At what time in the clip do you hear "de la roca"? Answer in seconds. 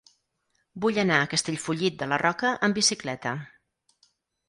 2.01-2.57